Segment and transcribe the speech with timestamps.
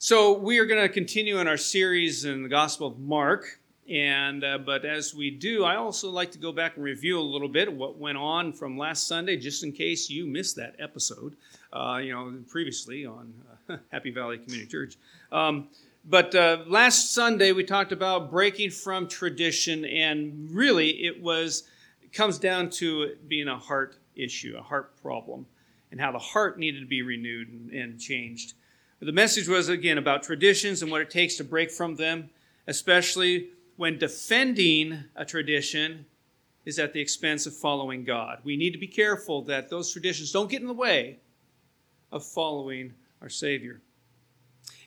[0.00, 3.58] So we are going to continue in our series in the Gospel of Mark,
[3.90, 7.20] and uh, but as we do, I also like to go back and review a
[7.20, 11.34] little bit what went on from last Sunday, just in case you missed that episode.
[11.72, 13.34] Uh, you know, previously on
[13.68, 14.94] uh, Happy Valley Community Church.
[15.32, 15.66] Um,
[16.04, 21.64] but uh, last Sunday we talked about breaking from tradition, and really it was
[22.04, 25.44] it comes down to it being a heart issue, a heart problem,
[25.90, 28.54] and how the heart needed to be renewed and, and changed.
[29.00, 32.30] The message was again about traditions and what it takes to break from them,
[32.66, 36.04] especially when defending a tradition
[36.64, 38.40] is at the expense of following God.
[38.42, 41.20] We need to be careful that those traditions don't get in the way
[42.10, 43.80] of following our Savior.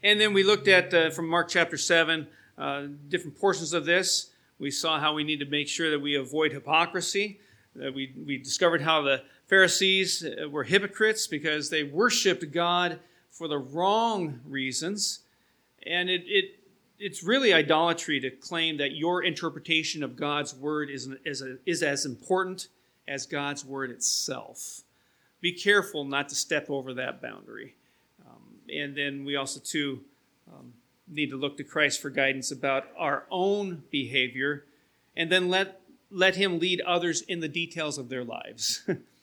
[0.03, 4.31] And then we looked at uh, from Mark chapter 7 uh, different portions of this.
[4.59, 7.39] We saw how we need to make sure that we avoid hypocrisy.
[7.81, 12.99] Uh, we, we discovered how the Pharisees uh, were hypocrites because they worshiped God
[13.31, 15.21] for the wrong reasons.
[15.87, 16.59] And it, it,
[16.99, 21.81] it's really idolatry to claim that your interpretation of God's word is, is, a, is
[21.81, 22.67] as important
[23.07, 24.81] as God's word itself.
[25.39, 27.73] Be careful not to step over that boundary.
[28.29, 30.01] Um, and then we also, too,
[30.51, 30.73] um,
[31.07, 34.65] need to look to Christ for guidance about our own behavior
[35.17, 38.87] and then let, let Him lead others in the details of their lives.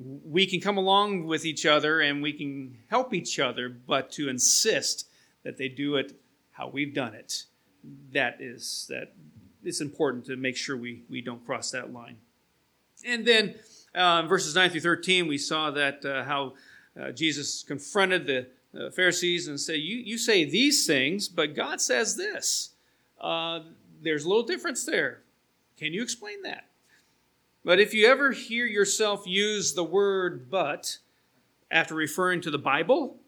[0.00, 4.28] we can come along with each other and we can help each other, but to
[4.28, 5.08] insist
[5.42, 6.18] that they do it
[6.52, 7.44] how we've done it,
[8.12, 9.12] that is that
[9.62, 12.16] it's important to make sure we, we don't cross that line.
[13.06, 13.54] And then
[13.94, 16.54] uh, verses 9 through 13, we saw that uh, how
[17.00, 18.46] uh, Jesus confronted the
[18.78, 22.70] uh, Pharisees and said, you, you say these things, but God says this.
[23.20, 23.60] Uh,
[24.02, 25.20] there's a little difference there.
[25.76, 26.69] Can you explain that?
[27.64, 30.98] But if you ever hear yourself use the word but
[31.70, 33.18] after referring to the Bible,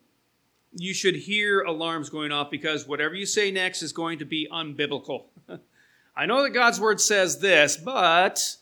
[0.74, 4.48] you should hear alarms going off because whatever you say next is going to be
[4.50, 5.24] unbiblical.
[6.16, 8.56] I know that God's word says this, but,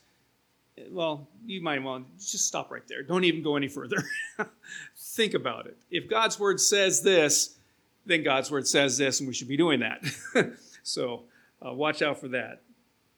[0.89, 3.03] well, you might want to just stop right there.
[3.03, 4.03] Don't even go any further.
[4.97, 5.77] Think about it.
[5.89, 7.57] If God's word says this,
[8.05, 10.03] then God's word says this, and we should be doing that.
[10.83, 11.23] so
[11.65, 12.61] uh, watch out for that.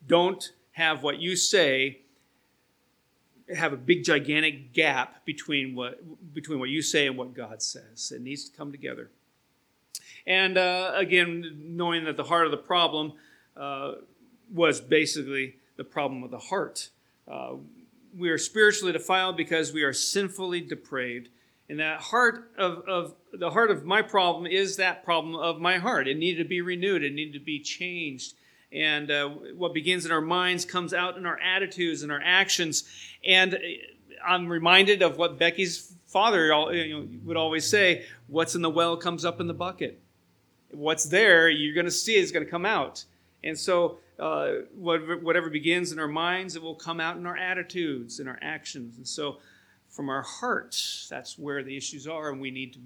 [0.07, 2.02] Don't have what you say
[3.55, 8.11] have a big gigantic gap between what between what you say and what God says.
[8.15, 9.09] It needs to come together.
[10.25, 13.13] And uh, again, knowing that the heart of the problem
[13.57, 13.93] uh,
[14.51, 16.89] was basically the problem of the heart.
[17.27, 17.55] Uh,
[18.17, 21.29] we are spiritually defiled because we are sinfully depraved.
[21.69, 25.77] And that heart of, of the heart of my problem is that problem of my
[25.77, 26.07] heart.
[26.07, 27.03] It needed to be renewed.
[27.03, 28.35] It needed to be changed
[28.73, 32.83] and uh, what begins in our minds comes out in our attitudes and our actions.
[33.23, 33.57] And uh,
[34.25, 36.53] I'm reminded of what Becky's father
[37.23, 39.99] would always say what's in the well comes up in the bucket.
[40.71, 43.05] What's there, you're going to see is going to come out.
[43.43, 48.19] And so, uh, whatever begins in our minds, it will come out in our attitudes,
[48.19, 48.97] in our actions.
[48.97, 49.37] And so,
[49.89, 52.79] from our hearts, that's where the issues are, and we need to,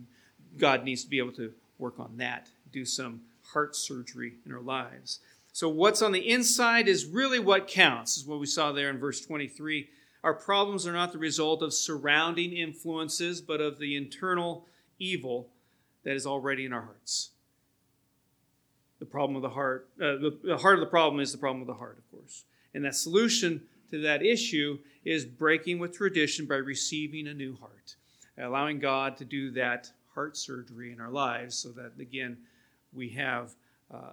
[0.58, 3.22] God needs to be able to work on that, do some
[3.54, 5.20] heart surgery in our lives.
[5.58, 9.00] So, what's on the inside is really what counts, is what we saw there in
[9.00, 9.90] verse 23.
[10.24, 14.68] Our problems are not the result of surrounding influences, but of the internal
[15.00, 15.50] evil
[16.04, 17.32] that is already in our hearts.
[19.00, 21.62] The problem of the heart, uh, the, the heart of the problem is the problem
[21.62, 22.44] of the heart, of course.
[22.76, 27.96] And that solution to that issue is breaking with tradition by receiving a new heart,
[28.38, 32.38] allowing God to do that heart surgery in our lives so that, again,
[32.94, 33.56] we have
[33.94, 34.12] uh,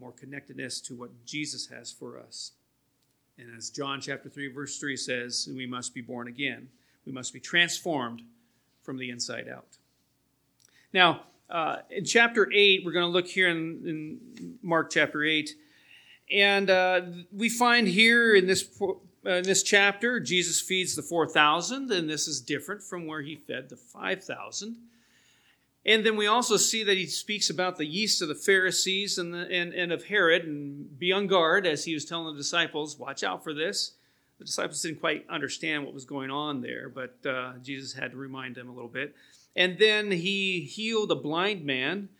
[0.00, 2.52] more connectedness to what Jesus has for us.
[3.38, 6.68] And as John chapter 3, verse 3 says, we must be born again.
[7.06, 8.22] We must be transformed
[8.82, 9.78] from the inside out.
[10.92, 15.50] Now, uh, in chapter 8, we're going to look here in, in Mark chapter 8.
[16.30, 17.00] And uh,
[17.32, 22.28] we find here in this, uh, in this chapter, Jesus feeds the 4,000, and this
[22.28, 24.76] is different from where he fed the 5,000.
[25.88, 29.32] And then we also see that he speaks about the yeast of the Pharisees and,
[29.32, 32.98] the, and, and of Herod, and be on guard as he was telling the disciples,
[32.98, 33.92] watch out for this.
[34.38, 38.18] The disciples didn't quite understand what was going on there, but uh, Jesus had to
[38.18, 39.16] remind them a little bit.
[39.56, 42.10] And then he healed a blind man,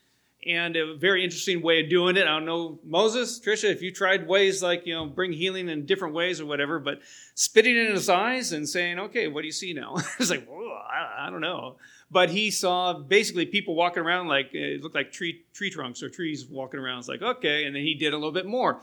[0.47, 2.23] and a very interesting way of doing it.
[2.23, 5.85] I don't know, Moses, Trisha, if you tried ways like, you know, bring healing in
[5.85, 7.01] different ways or whatever, but
[7.35, 9.97] spitting in his eyes and saying, okay, what do you see now?
[10.19, 11.77] it's like, I, I don't know
[12.11, 16.09] but he saw basically people walking around like it looked like tree tree trunks or
[16.09, 17.01] trees walking around.
[17.01, 18.81] It's like okay, and then he did a little bit more.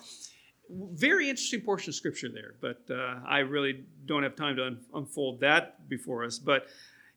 [0.69, 4.79] Very interesting portion of scripture there, but uh, I really don't have time to un-
[4.95, 6.39] unfold that before us.
[6.39, 6.67] But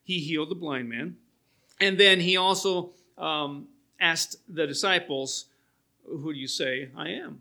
[0.04, 1.16] he healed the blind man,
[1.80, 3.68] and then he also um,
[4.00, 5.46] asked the disciples,
[6.06, 7.40] Who do you say I am?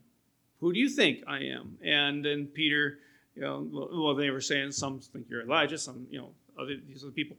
[0.59, 1.77] Who do you think I am?
[1.83, 2.99] And then Peter,
[3.35, 6.29] you know, well, they were saying some think you're Elijah, some, you know,
[6.59, 7.37] other these other people.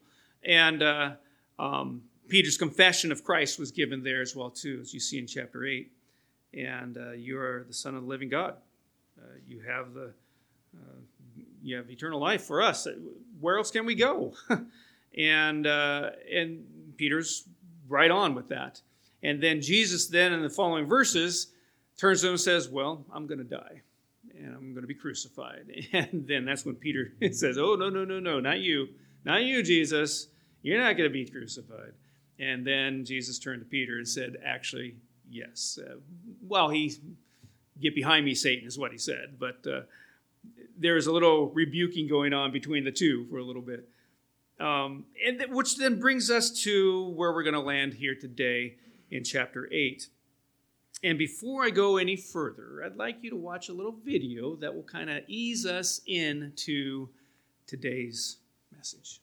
[0.49, 1.11] And uh,
[1.59, 5.27] um, Peter's confession of Christ was given there as well, too, as you see in
[5.29, 5.93] chapter 8.
[6.55, 8.55] And uh, you are the Son of the living God.
[9.17, 10.13] Uh, you have the
[10.75, 10.97] uh,
[11.63, 12.87] you have eternal life for us.
[13.41, 14.35] Where else can we go?
[15.17, 16.65] and uh, and
[16.97, 17.45] Peter's
[17.89, 18.81] right on with that.
[19.23, 21.49] And then Jesus, then in the following verses,
[21.97, 23.83] turns to him and says, Well, I'm going to die
[24.39, 25.67] and I'm going to be crucified.
[25.93, 28.89] And then that's when Peter says, Oh, no, no, no, no, not you.
[29.25, 30.29] Not you, Jesus.
[30.63, 31.93] You're not going to be crucified.
[32.39, 34.97] And then Jesus turned to Peter and said, Actually,
[35.31, 35.79] yes.
[35.83, 35.97] Uh,
[36.47, 36.95] well, he,
[37.81, 39.37] get behind me, Satan, is what he said.
[39.39, 39.81] But uh,
[40.81, 43.89] a little rebuking going on between the two for a little bit.
[44.61, 48.75] Um, and th- which then brings us to where we're going to land here today
[49.11, 50.09] in chapter 8.
[51.05, 54.75] And before I go any further, I'd like you to watch a little video that
[54.75, 57.09] will kind of ease us into
[57.67, 58.39] today's
[58.77, 59.21] message.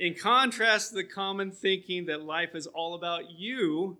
[0.00, 3.98] In contrast to the common thinking that life is all about you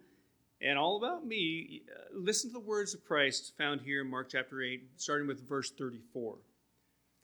[0.62, 4.30] and all about me, uh, listen to the words of Christ found here in Mark
[4.30, 6.36] chapter 8, starting with verse 34.
[6.36, 6.38] It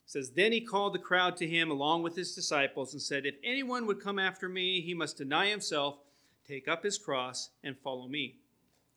[0.04, 3.36] says, Then he called the crowd to him along with his disciples and said, If
[3.42, 5.96] anyone would come after me, he must deny himself
[6.46, 8.36] Take up his cross and follow me.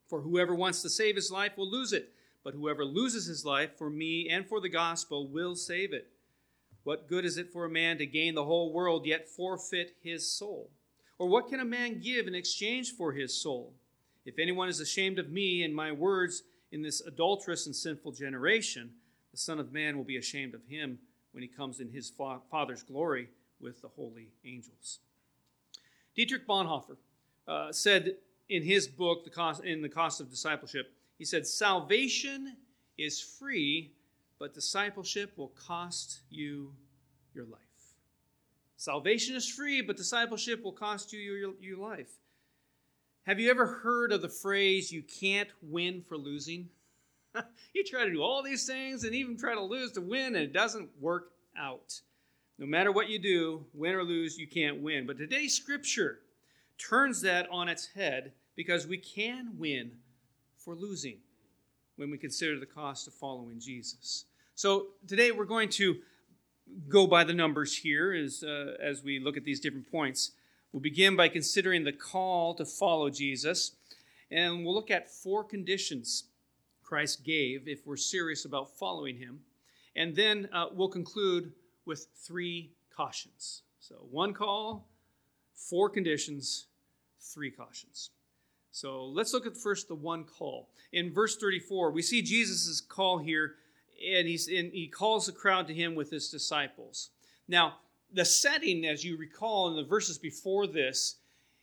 [0.09, 2.11] For whoever wants to save his life will lose it,
[2.43, 6.11] but whoever loses his life for me and for the gospel will save it.
[6.89, 10.27] What good is it for a man to gain the whole world yet forfeit his
[10.27, 10.71] soul?
[11.19, 13.75] Or what can a man give in exchange for his soul?
[14.25, 16.41] If anyone is ashamed of me and my words
[16.71, 18.89] in this adulterous and sinful generation,
[19.29, 20.97] the Son of Man will be ashamed of him
[21.31, 22.11] when he comes in his
[22.49, 23.29] Father's glory
[23.61, 24.97] with the holy angels.
[26.15, 26.97] Dietrich Bonhoeffer
[27.47, 28.15] uh, said
[28.49, 32.57] in his book, the cost, in the cost of discipleship, he said, "Salvation
[32.97, 33.91] is free,
[34.39, 36.73] but discipleship will cost you
[37.33, 37.59] your life."
[38.79, 42.11] Salvation is free, but discipleship will cost you your, your life.
[43.23, 46.69] Have you ever heard of the phrase, you can't win for losing?
[47.73, 50.37] you try to do all these things and even try to lose to win, and
[50.37, 51.99] it doesn't work out.
[52.57, 55.05] No matter what you do, win or lose, you can't win.
[55.05, 56.19] But today's scripture
[56.77, 59.91] turns that on its head because we can win
[60.57, 61.17] for losing
[61.99, 64.23] when we consider the cost of following Jesus.
[64.55, 65.97] So today we're going to
[66.87, 70.31] go by the numbers here as, uh, as we look at these different points.
[70.71, 73.73] We'll begin by considering the call to follow Jesus,
[74.31, 76.23] and we'll look at four conditions
[76.81, 79.41] Christ gave if we're serious about following him.
[79.93, 81.51] And then uh, we'll conclude
[81.85, 83.63] with three cautions.
[83.81, 84.87] So, one call,
[85.53, 86.67] four conditions,
[87.19, 88.11] three cautions.
[88.71, 90.69] So let's look at first the one call.
[90.91, 93.55] In verse 34, we see Jesus' call here,
[94.05, 97.09] and he's he calls the crowd to him with his disciples.
[97.47, 97.75] Now,
[98.13, 101.15] the setting, as you recall in the verses before this,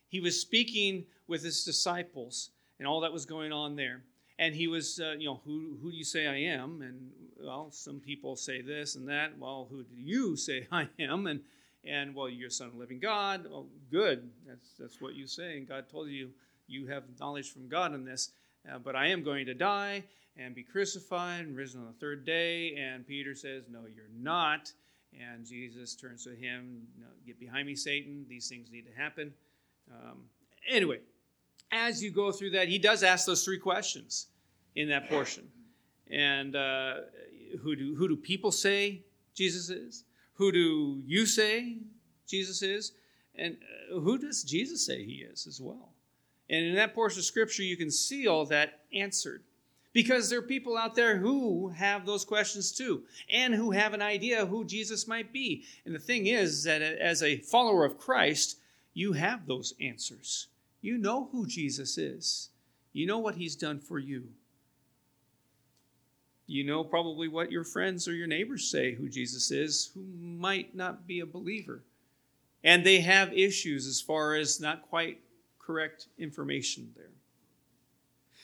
[0.09, 4.03] he was speaking with his disciples and all that was going on there.
[4.39, 6.81] And he was, uh, you know, who, who do you say I am?
[6.81, 7.09] And,
[7.43, 9.37] well, some people say this and that.
[9.37, 11.27] Well, who do you say I am?
[11.27, 11.41] And
[11.83, 13.45] and well, you're a son of the living God.
[13.49, 14.29] Well, good.
[14.45, 16.31] That's that's what you say, and God told you
[16.67, 18.31] you have knowledge from God in this.
[18.69, 20.03] Uh, but I am going to die
[20.37, 22.75] and be crucified and risen on the third day.
[22.75, 24.71] And Peter says, No, you're not.
[25.19, 28.25] And Jesus turns to him, no, Get behind me, Satan.
[28.29, 29.33] These things need to happen.
[29.91, 30.23] Um,
[30.69, 30.99] anyway,
[31.71, 34.27] as you go through that, he does ask those three questions
[34.75, 35.47] in that portion.
[36.09, 36.95] And uh,
[37.61, 39.01] who do who do people say
[39.33, 40.03] Jesus is?
[40.33, 41.77] Who do you say
[42.27, 42.93] Jesus is?
[43.35, 43.57] And
[43.91, 45.93] uh, who does Jesus say he is as well?
[46.49, 49.43] And in that portion of Scripture, you can see all that answered.
[49.93, 54.01] Because there are people out there who have those questions too, and who have an
[54.01, 55.63] idea who Jesus might be.
[55.85, 58.59] And the thing is that as a follower of Christ,
[58.93, 60.47] you have those answers.
[60.81, 62.49] You know who Jesus is,
[62.93, 64.25] you know what he's done for you.
[66.45, 70.75] You know probably what your friends or your neighbors say who Jesus is, who might
[70.75, 71.81] not be a believer.
[72.63, 75.19] And they have issues as far as not quite
[75.67, 77.11] correct information there.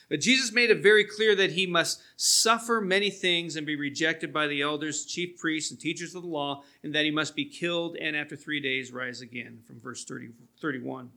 [0.09, 4.33] But Jesus made it very clear that he must suffer many things and be rejected
[4.33, 7.45] by the elders, chief priests, and teachers of the law, and that he must be
[7.45, 10.29] killed and after three days rise again, from verse 30,
[10.61, 11.09] 31.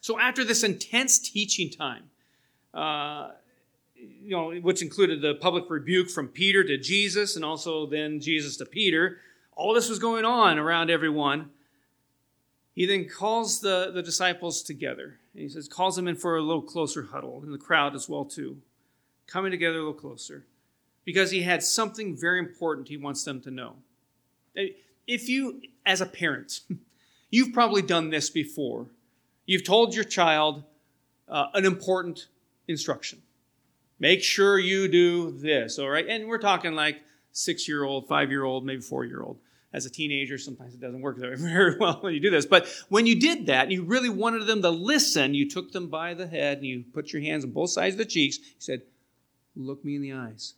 [0.00, 2.04] So after this intense teaching time,
[2.72, 3.32] uh,
[3.94, 8.56] you know, which included the public rebuke from Peter to Jesus and also then Jesus
[8.56, 9.18] to Peter.
[9.54, 11.50] All this was going on around everyone.
[12.80, 15.18] He then calls the, the disciples together.
[15.34, 18.08] And he says, calls them in for a little closer huddle, and the crowd as
[18.08, 18.56] well, too.
[19.26, 20.46] Coming together a little closer.
[21.04, 23.74] Because he had something very important he wants them to know.
[25.06, 26.60] If you, as a parent,
[27.30, 28.86] you've probably done this before.
[29.44, 30.64] You've told your child
[31.28, 32.28] uh, an important
[32.66, 33.20] instruction.
[33.98, 36.08] Make sure you do this, all right?
[36.08, 39.36] And we're talking like six year old, five year old, maybe four year old.
[39.72, 42.46] As a teenager, sometimes it doesn't work very well when you do this.
[42.46, 45.88] But when you did that, and you really wanted them to listen, you took them
[45.88, 48.38] by the head and you put your hands on both sides of the cheeks.
[48.38, 48.82] You said,
[49.56, 50.54] Look me in the eyes.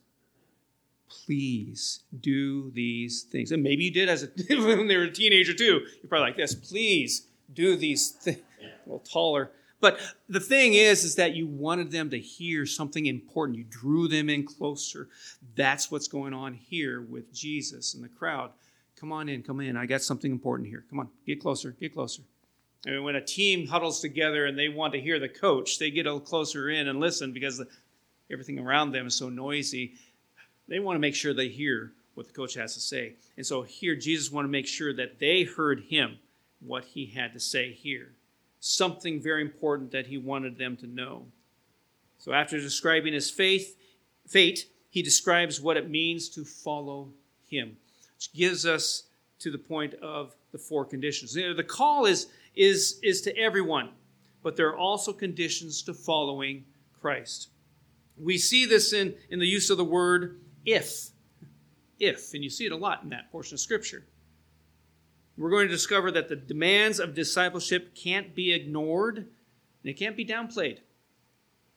[1.09, 3.53] Please do these things.
[3.53, 5.81] And maybe you did as a, when they were a teenager too.
[6.03, 6.55] You're probably like this.
[6.55, 8.39] Please do these things.
[8.61, 9.51] A little taller.
[9.81, 13.59] But the thing is, is that you wanted them to hear something important.
[13.59, 15.09] You drew them in closer.
[15.57, 18.53] That's what's going on here with Jesus and the crowd.
[19.03, 19.77] Come on in, come in.
[19.77, 20.85] I got something important here.
[20.89, 22.23] Come on, get closer, get closer.
[22.87, 26.07] And when a team huddles together and they want to hear the coach, they get
[26.07, 27.67] a little closer in and listen because the,
[28.31, 29.95] everything around them is so noisy.
[30.69, 33.15] They want to make sure they hear what the coach has to say.
[33.37, 36.19] And so here, Jesus wanted to make sure that they heard him,
[36.61, 38.13] what he had to say here
[38.65, 41.27] something very important that he wanted them to know.
[42.19, 43.77] So after describing his faith,
[44.25, 47.09] fate, he describes what it means to follow
[47.49, 47.77] him,
[48.23, 49.05] which gives us
[49.41, 51.35] to the point of the four conditions.
[51.35, 53.91] The call is, is, is to everyone,
[54.43, 56.65] but there are also conditions to following
[57.01, 57.49] Christ.
[58.17, 61.09] We see this in, in the use of the word if.
[61.99, 64.05] If, and you see it a lot in that portion of Scripture
[65.39, 69.27] we're going to discover that the demands of discipleship can't be ignored and
[69.85, 70.79] it can't be downplayed.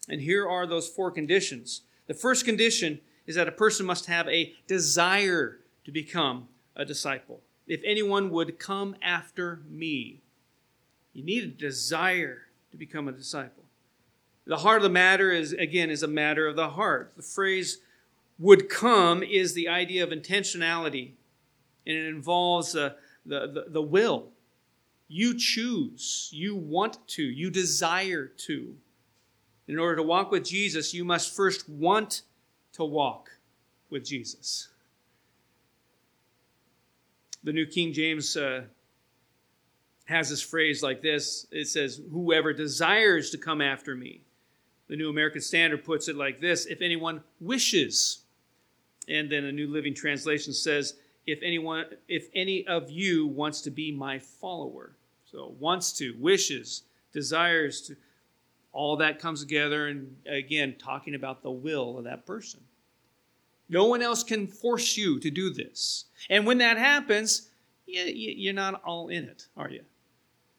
[0.09, 1.81] And here are those four conditions.
[2.07, 7.41] The first condition is that a person must have a desire to become a disciple.
[7.67, 10.21] If anyone would come after me,
[11.13, 13.63] you need a desire to become a disciple.
[14.45, 17.13] The heart of the matter is, again, is a matter of the heart.
[17.15, 17.79] The phrase
[18.37, 21.11] would come is the idea of intentionality,
[21.87, 24.27] and it involves a, the, the, the will.
[25.07, 28.75] You choose, you want to, you desire to.
[29.67, 32.21] In order to walk with Jesus, you must first want
[32.73, 33.31] to walk
[33.89, 34.69] with Jesus.
[37.45, 38.63] The New King James uh,
[40.05, 44.21] has this phrase like this it says, Whoever desires to come after me.
[44.87, 48.23] The New American Standard puts it like this if anyone wishes.
[49.07, 53.71] And then a New Living Translation says, if anyone if any of you wants to
[53.71, 57.95] be my follower so wants to wishes desires to
[58.71, 62.59] all that comes together and again talking about the will of that person
[63.69, 67.49] no one else can force you to do this and when that happens
[67.85, 69.81] you're not all in it are you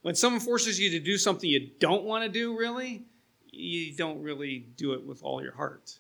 [0.03, 3.05] when someone forces you to do something you don't want to do really
[3.51, 5.99] you don't really do it with all your heart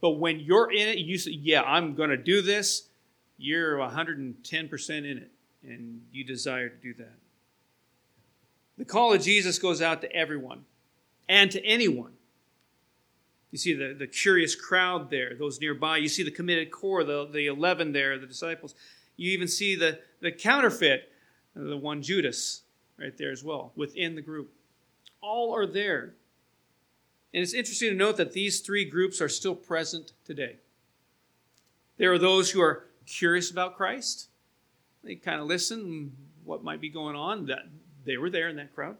[0.00, 2.88] but when you're in it you say yeah i'm going to do this
[3.38, 5.30] you're 110% in it
[5.62, 7.14] and you desire to do that.
[8.76, 10.64] The call of Jesus goes out to everyone
[11.28, 12.12] and to anyone.
[13.50, 15.96] You see the, the curious crowd there, those nearby.
[15.98, 18.74] You see the committed core, the, the 11 there, the disciples.
[19.16, 21.10] You even see the, the counterfeit,
[21.54, 22.62] the one Judas,
[22.98, 24.52] right there as well, within the group.
[25.20, 26.14] All are there.
[27.32, 30.56] And it's interesting to note that these three groups are still present today.
[31.96, 34.28] There are those who are curious about Christ.
[35.02, 36.12] They kind of listen
[36.44, 37.46] what might be going on.
[37.46, 37.66] That
[38.04, 38.96] they were there in that crowd.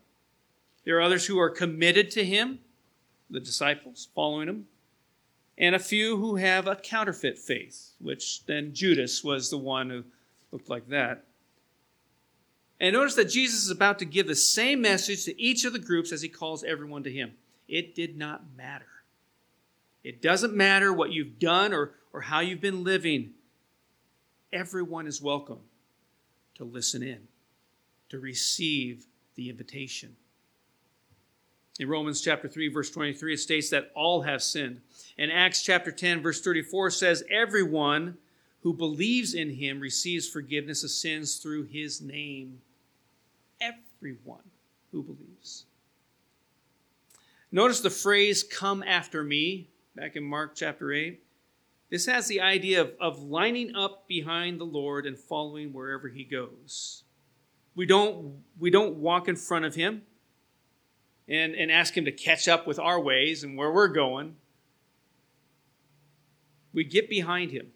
[0.85, 2.61] There are others who are committed to him,
[3.30, 4.66] the disciples following him,
[5.56, 10.04] and a few who have a counterfeit faith, which then Judas was the one who
[10.52, 11.25] looked like that.
[12.80, 15.80] And notice that Jesus is about to give the same message to each of the
[15.80, 17.32] groups as he calls everyone to him.
[17.66, 18.87] It did not matter.
[20.04, 23.35] It doesn't matter what you've done or, or how you've been living
[24.52, 25.61] everyone is welcome
[26.54, 27.20] to listen in,
[28.08, 30.16] to receive the invitation.
[31.78, 34.80] In Romans chapter 3, verse 23, it states that all have sinned.
[35.16, 38.16] And Acts chapter 10, verse 34 says, Everyone
[38.62, 42.61] who believes in him receives forgiveness of sins through his name.
[43.61, 44.42] Everyone
[44.90, 45.66] who believes.
[47.52, 51.23] Notice the phrase, come after me, back in Mark chapter 8.
[51.90, 56.25] This has the idea of, of lining up behind the Lord and following wherever he
[56.25, 57.04] goes.
[57.75, 60.02] We don't, we don't walk in front of him
[61.28, 64.37] and, and ask him to catch up with our ways and where we're going.
[66.73, 67.73] We get behind him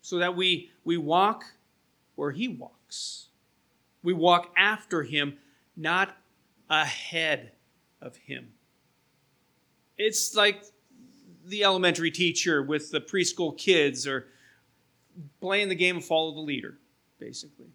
[0.00, 1.44] so that we, we walk
[2.14, 3.28] where he walks.
[4.02, 5.38] We walk after him,
[5.76, 6.16] not
[6.70, 7.52] ahead
[8.00, 8.52] of him.
[9.98, 10.64] It's like
[11.44, 14.28] the elementary teacher with the preschool kids or
[15.40, 16.78] playing the game of follow the leader,
[17.18, 17.68] basically.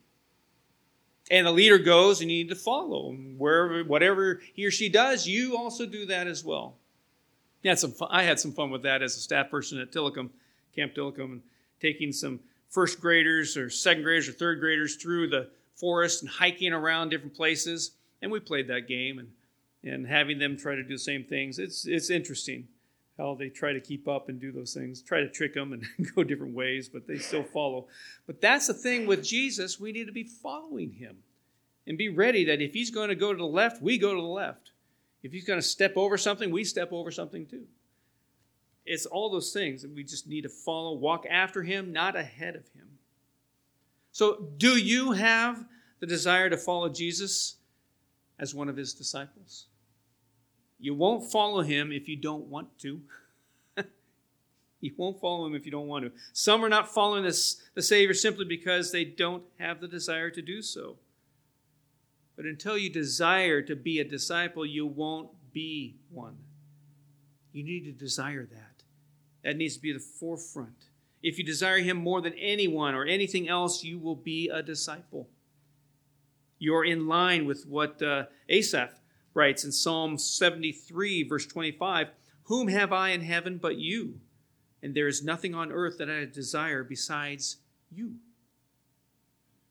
[1.31, 3.13] And the leader goes and you need to follow.
[3.13, 6.75] Wherever, whatever he or she does, you also do that as well.
[7.63, 10.29] Yeah, some fun, I had some fun with that as a staff person at Tillicum,
[10.75, 11.41] Camp Tillicum, and
[11.79, 16.73] taking some first graders or second graders or third graders through the forest and hiking
[16.73, 17.91] around different places.
[18.21, 19.29] And we played that game and,
[19.83, 21.59] and having them try to do the same things.
[21.59, 22.67] It's, it's interesting
[23.21, 25.85] how they try to keep up and do those things, try to trick them and
[26.15, 27.87] go different ways, but they still follow.
[28.25, 29.79] But that's the thing with Jesus.
[29.79, 31.17] We need to be following him
[31.85, 34.21] and be ready that if he's going to go to the left, we go to
[34.21, 34.71] the left.
[35.23, 37.65] If he's going to step over something, we step over something too.
[38.85, 42.55] It's all those things that we just need to follow, walk after him, not ahead
[42.55, 42.87] of him.
[44.11, 45.63] So, do you have
[45.99, 47.57] the desire to follow Jesus
[48.39, 49.67] as one of his disciples?
[50.81, 53.01] You won't follow him if you don't want to.
[54.81, 56.11] you won't follow him if you don't want to.
[56.33, 60.41] Some are not following this, the Savior simply because they don't have the desire to
[60.41, 60.97] do so.
[62.35, 66.37] But until you desire to be a disciple, you won't be one.
[67.53, 68.83] You need to desire that.
[69.43, 70.87] That needs to be the forefront.
[71.21, 75.27] If you desire Him more than anyone or anything else, you will be a disciple.
[76.57, 79.00] You're in line with what uh, Asaph
[79.33, 82.09] writes in Psalm 73, verse 25
[82.43, 84.19] Whom have I in heaven but you?
[84.83, 87.57] And there is nothing on earth that I desire besides
[87.91, 88.15] you.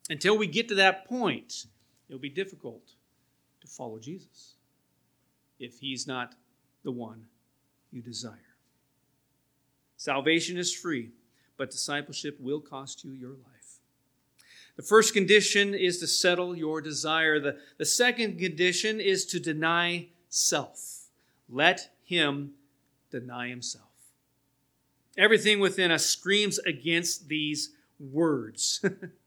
[0.09, 1.67] Until we get to that point,
[2.09, 2.95] it'll be difficult
[3.61, 4.55] to follow Jesus
[5.59, 6.35] if he's not
[6.83, 7.27] the one
[7.93, 8.57] you desire.
[9.97, 11.11] Salvation is free,
[11.57, 13.60] but discipleship will cost you your life.
[14.81, 17.39] The first condition is to settle your desire.
[17.39, 21.09] The, the second condition is to deny self.
[21.51, 22.53] Let him
[23.11, 23.91] deny himself.
[25.19, 28.83] Everything within us screams against these words.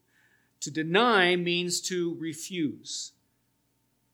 [0.62, 3.12] to deny means to refuse.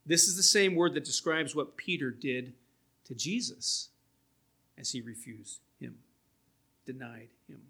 [0.05, 2.51] This is the same word that describes what Peter did
[3.05, 3.87] to Jesus
[4.77, 5.99] as he refused him,
[6.85, 7.61] denied him.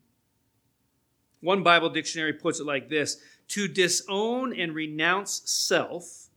[1.42, 6.30] One Bible dictionary puts it like this to disown and renounce self,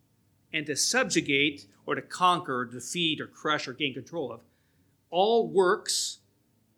[0.52, 4.40] and to subjugate or to conquer, or defeat, or crush, or gain control of
[5.12, 6.18] all works,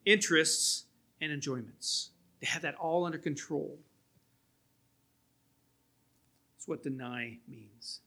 [0.05, 0.85] interests,
[1.21, 2.11] and enjoyments.
[2.41, 3.79] To have that all under control.
[6.55, 8.01] That's what deny means.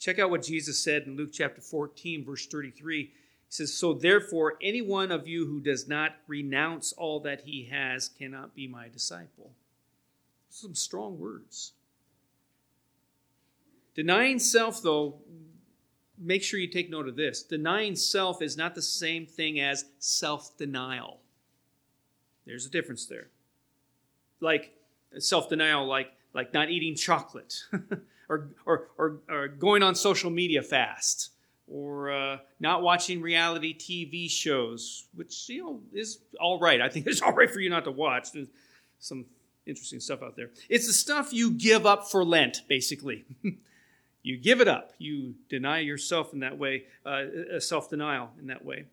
[0.00, 3.02] Check out what Jesus said in Luke chapter 14, verse 33.
[3.02, 3.12] He
[3.48, 8.08] says, So therefore, any one of you who does not renounce all that he has
[8.08, 9.52] cannot be my disciple.
[10.50, 11.72] Some strong words.
[13.94, 15.14] Denying self, though,
[16.18, 17.42] make sure you take note of this.
[17.42, 21.20] Denying self is not the same thing as self denial.
[22.46, 23.28] There's a difference there.
[24.40, 24.74] Like
[25.18, 27.54] self denial, like, like not eating chocolate,
[28.28, 31.30] or, or, or, or, going on social media fast,
[31.68, 36.80] or uh, not watching reality TV shows, which you know is all right.
[36.80, 38.32] I think it's all right for you not to watch.
[38.32, 38.48] There's
[38.98, 39.26] some
[39.66, 40.50] interesting stuff out there.
[40.68, 43.24] It's the stuff you give up for Lent, basically.
[44.22, 44.92] you give it up.
[44.98, 48.86] You deny yourself in that way, uh, self denial in that way.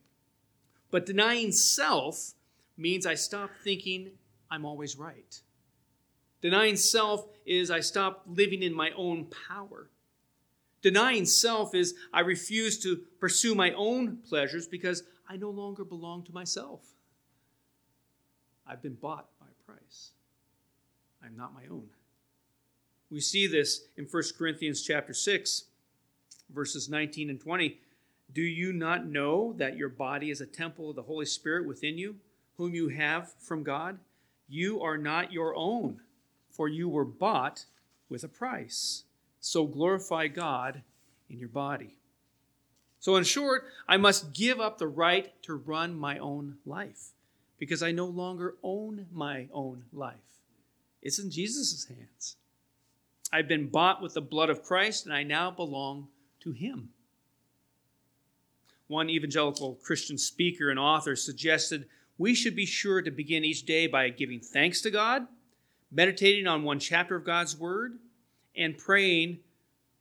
[0.92, 2.34] But denying self
[2.78, 4.12] means I stop thinking
[4.50, 5.42] I'm always right.
[6.42, 9.90] Denying self is I stop living in my own power.
[10.82, 16.24] Denying self is I refuse to pursue my own pleasures because I no longer belong
[16.26, 16.82] to myself.
[18.66, 19.28] I've been bought.
[21.28, 21.88] I'm not my own.
[23.12, 25.64] We see this in 1 Corinthians chapter 6,
[26.54, 27.80] verses 19 and 20.
[28.34, 31.98] Do you not know that your body is a temple of the Holy Spirit within
[31.98, 32.16] you,
[32.58, 34.00] whom you have from God?
[34.48, 36.00] You are not your own,
[36.50, 37.66] for you were bought
[38.10, 39.04] with a price.
[39.42, 40.82] So glorify God
[41.30, 41.96] in your body.
[43.00, 47.12] So, in short, I must give up the right to run my own life
[47.60, 50.37] because I no longer own my own life.
[51.08, 52.36] It's in Jesus' hands.
[53.32, 56.10] I've been bought with the blood of Christ, and I now belong
[56.42, 56.90] to Him.
[58.88, 63.88] One evangelical Christian speaker and author suggested we should be sure to begin each day
[63.88, 65.28] by giving thanks to God,
[65.90, 68.00] meditating on one chapter of God's Word,
[68.54, 69.40] and praying,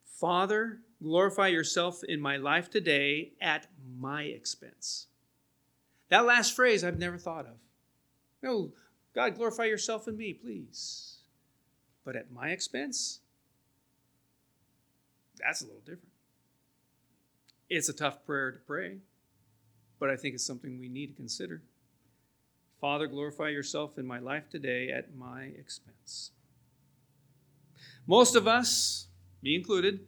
[0.05, 5.07] Father, glorify yourself in my life today at my expense.
[6.09, 7.59] That last phrase I've never thought of.
[8.42, 8.73] No,
[9.17, 11.17] God, glorify yourself in me, please.
[12.05, 13.21] But at my expense?
[15.43, 16.13] That's a little different.
[17.71, 18.99] It's a tough prayer to pray,
[19.99, 21.63] but I think it's something we need to consider.
[22.79, 26.33] Father, glorify yourself in my life today at my expense.
[28.07, 29.07] Most of us,
[29.43, 30.01] me included,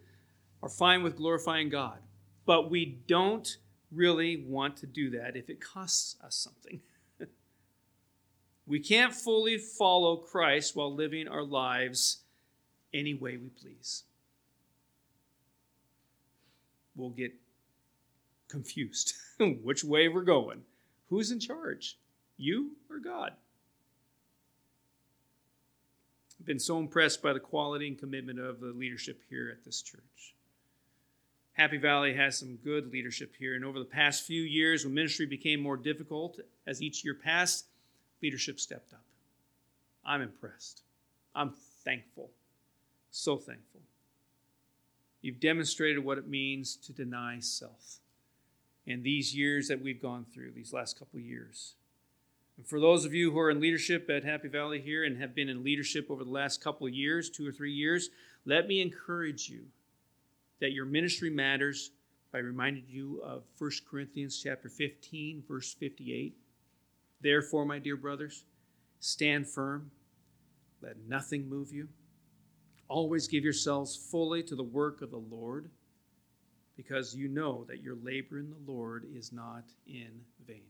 [0.62, 1.98] are fine with glorifying God,
[2.44, 3.56] but we don't
[3.90, 6.80] really want to do that if it costs us something.
[8.68, 12.18] we can't fully follow Christ while living our lives
[12.92, 14.04] any way we please.
[16.94, 17.32] We'll get
[18.48, 20.62] confused which way we're going.
[21.08, 21.96] Who's in charge?
[22.36, 23.32] You or God?
[26.38, 29.80] I've been so impressed by the quality and commitment of the leadership here at this
[29.80, 30.34] church.
[31.54, 35.26] Happy Valley has some good leadership here, and over the past few years, when ministry
[35.26, 37.66] became more difficult, as each year passed,
[38.22, 39.04] leadership stepped up.
[40.04, 40.82] I'm impressed.
[41.34, 41.52] I'm
[41.84, 42.30] thankful.
[43.10, 43.80] So thankful.
[45.20, 47.98] You've demonstrated what it means to deny self
[48.86, 51.74] in these years that we've gone through, these last couple years.
[52.56, 55.34] And for those of you who are in leadership at Happy Valley here and have
[55.34, 58.10] been in leadership over the last couple of years, two or three years,
[58.44, 59.66] let me encourage you
[60.60, 61.90] that your ministry matters
[62.32, 66.36] by reminding you of 1 Corinthians chapter 15 verse 58.
[67.20, 68.44] Therefore, my dear brothers,
[69.00, 69.90] stand firm,
[70.80, 71.88] let nothing move you.
[72.88, 75.70] Always give yourselves fully to the work of the Lord,
[76.76, 80.10] because you know that your labor in the Lord is not in
[80.46, 80.62] vain.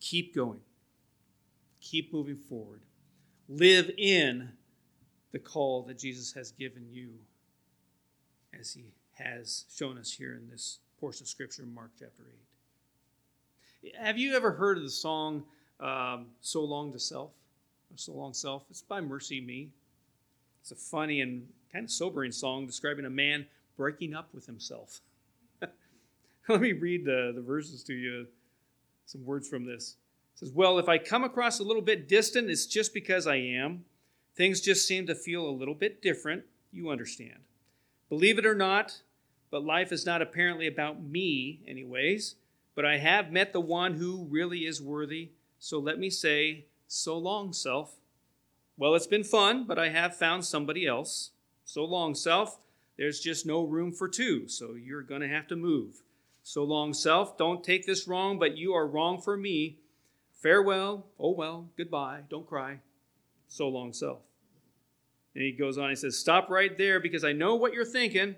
[0.00, 0.60] Keep going.
[1.80, 2.82] Keep moving forward.
[3.48, 4.50] Live in
[5.32, 7.10] the call that Jesus has given you
[8.58, 12.22] as he has shown us here in this portion of Scripture, Mark chapter
[13.84, 13.94] 8.
[14.00, 15.42] Have you ever heard of the song
[15.78, 17.32] um, So Long to Self?
[17.96, 18.64] So Long Self?
[18.70, 19.68] It's by MercyMe.
[20.62, 23.44] It's a funny and kind of sobering song describing a man
[23.76, 25.02] breaking up with himself.
[26.48, 28.26] Let me read the, the verses to you,
[29.04, 29.96] some words from this.
[30.32, 33.36] It says, Well, if I come across a little bit distant, it's just because I
[33.36, 33.84] am.
[34.34, 36.44] Things just seem to feel a little bit different.
[36.72, 37.40] You understand.
[38.08, 39.02] Believe it or not,
[39.54, 42.34] but life is not apparently about me, anyways.
[42.74, 45.30] But I have met the one who really is worthy.
[45.60, 47.94] So let me say, so long, self.
[48.76, 51.30] Well, it's been fun, but I have found somebody else.
[51.64, 52.58] So long, self.
[52.98, 56.02] There's just no room for two, so you're going to have to move.
[56.42, 57.38] So long, self.
[57.38, 59.78] Don't take this wrong, but you are wrong for me.
[60.32, 61.06] Farewell.
[61.16, 61.68] Oh well.
[61.76, 62.22] Goodbye.
[62.28, 62.80] Don't cry
[63.46, 64.18] so long self.
[65.36, 68.34] And he goes on, he says, Stop right there because I know what you're thinking,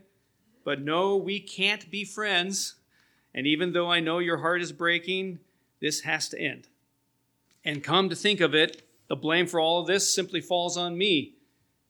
[0.66, 2.74] but no, we can't be friends.
[3.32, 5.38] And even though I know your heart is breaking,
[5.80, 6.66] this has to end.
[7.64, 10.98] And come to think of it, the blame for all of this simply falls on
[10.98, 11.34] me.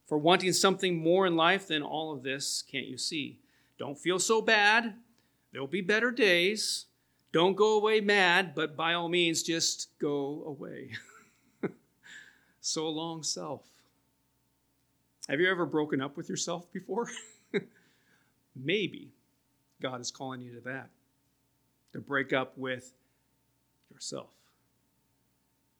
[0.04, 3.38] For wanting something more in life than all of this, can't you see?
[3.78, 4.92] Don't feel so bad.
[5.52, 6.84] There'll be better days.
[7.32, 10.90] Don't go away mad, but by all means, just go away.
[12.60, 13.62] so long, self.
[15.30, 17.08] Have you ever broken up with yourself before?
[18.56, 19.10] Maybe
[19.80, 20.88] God is calling you to that,
[21.92, 22.92] to break up with
[23.92, 24.30] yourself.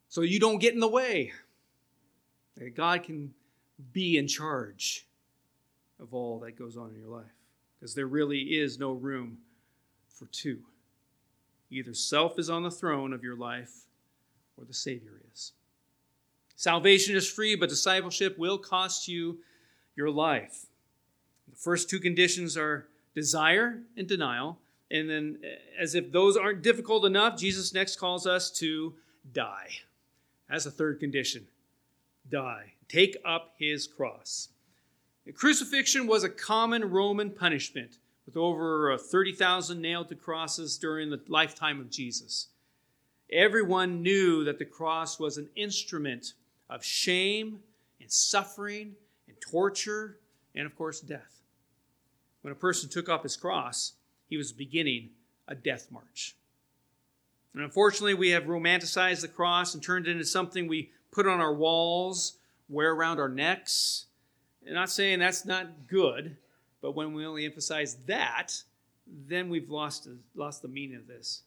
[0.09, 1.33] So you don't get in the way.
[2.57, 3.35] That God can
[3.93, 5.07] be in charge
[6.01, 7.25] of all that goes on in your life.
[7.79, 9.39] Because there really is no room
[10.09, 10.61] for two.
[11.71, 13.87] Either self is on the throne of your life
[14.57, 15.53] or the Savior is.
[16.55, 19.39] Salvation is free, but discipleship will cost you
[19.95, 20.67] your life.
[21.57, 24.59] The first two conditions are desire and denial.
[24.91, 25.39] And then,
[25.79, 28.95] as if those aren't difficult enough, Jesus next calls us to
[29.33, 29.71] die.
[30.49, 31.47] That's a third condition
[32.29, 32.73] die.
[32.89, 34.49] Take up his cross.
[35.25, 41.11] The crucifixion was a common Roman punishment, with over uh, 30,000 nailed to crosses during
[41.11, 42.49] the lifetime of Jesus.
[43.33, 46.35] Everyone knew that the cross was an instrument
[46.69, 47.61] of shame
[48.01, 48.95] and suffering
[49.27, 50.19] and torture
[50.55, 51.43] and, of course, death.
[52.47, 53.95] When a person took up his cross,
[54.29, 55.11] he was beginning
[55.49, 56.37] a death march.
[57.53, 61.41] And unfortunately, we have romanticized the cross and turned it into something we put on
[61.41, 64.07] our walls, wear around our necks.
[64.65, 66.37] I'm not saying that's not good,
[66.81, 68.53] but when we only emphasize that,
[69.09, 71.43] then we've lost, lost the meaning of this.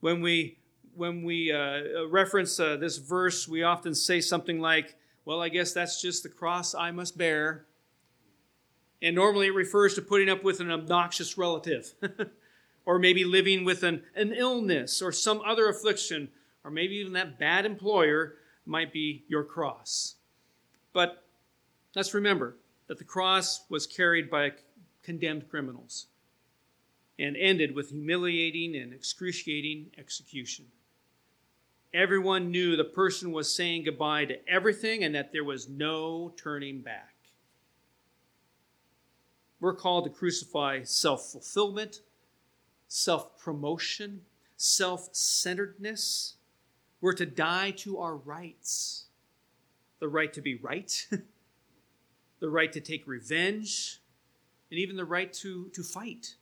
[0.00, 0.58] When we
[0.96, 5.72] when we uh, reference uh, this verse, we often say something like, Well, I guess
[5.72, 7.66] that's just the cross I must bear.
[9.04, 11.92] And normally it refers to putting up with an obnoxious relative,
[12.86, 16.30] or maybe living with an, an illness or some other affliction,
[16.64, 20.14] or maybe even that bad employer might be your cross.
[20.94, 21.22] But
[21.94, 24.52] let's remember that the cross was carried by
[25.02, 26.06] condemned criminals
[27.18, 30.64] and ended with humiliating and excruciating execution.
[31.92, 36.80] Everyone knew the person was saying goodbye to everything and that there was no turning
[36.80, 37.13] back.
[39.64, 42.00] We're called to crucify self fulfillment,
[42.86, 44.20] self promotion,
[44.58, 46.34] self centeredness.
[47.00, 49.06] We're to die to our rights
[50.00, 51.08] the right to be right,
[52.40, 54.02] the right to take revenge,
[54.70, 56.34] and even the right to, to fight.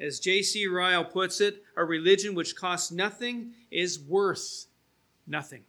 [0.00, 0.66] As J.C.
[0.66, 4.66] Ryle puts it, a religion which costs nothing is worth
[5.24, 5.62] nothing.